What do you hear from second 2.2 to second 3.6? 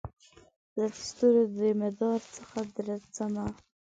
څخه درځمه